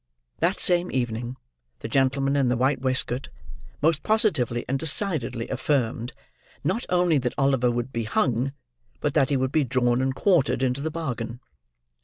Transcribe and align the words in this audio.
That 0.39 0.59
same 0.59 0.91
evening, 0.91 1.37
the 1.81 1.87
gentleman 1.87 2.35
in 2.35 2.49
the 2.49 2.57
white 2.57 2.81
waistcoat 2.81 3.29
most 3.83 4.01
positively 4.01 4.65
and 4.67 4.79
decidedly 4.79 5.47
affirmed, 5.49 6.11
not 6.63 6.87
only 6.89 7.19
that 7.19 7.35
Oliver 7.37 7.69
would 7.69 7.93
be 7.93 8.05
hung, 8.05 8.51
but 8.99 9.13
that 9.13 9.29
he 9.29 9.37
would 9.37 9.51
be 9.51 9.63
drawn 9.63 10.01
and 10.01 10.15
quartered 10.15 10.63
into 10.63 10.81
the 10.81 10.89
bargain. 10.89 11.39